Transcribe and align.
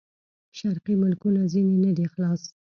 شرقي 0.57 0.93
ملکونه 1.03 1.41
ځنې 1.51 1.75
نه 1.85 1.91
دي 1.97 2.05
خلاص. 2.13 2.41